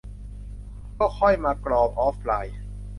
[0.99, 2.57] ก็ค่อยมากรองออฟไลน์